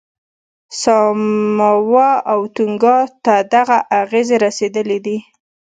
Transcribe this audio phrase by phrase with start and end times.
[0.81, 5.17] ساموا او تونګا ته دغه اغېزې رسېدلې دي.